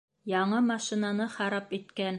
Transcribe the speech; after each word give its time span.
Яңы 0.31 0.61
машинаны 0.71 1.29
харап 1.37 1.81
иткән! 1.81 2.09